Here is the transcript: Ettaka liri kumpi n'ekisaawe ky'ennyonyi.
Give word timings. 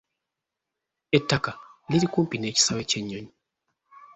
Ettaka 1.17 1.51
liri 1.89 2.07
kumpi 2.13 2.35
n'ekisaawe 2.37 2.83
ky'ennyonyi. 2.89 3.31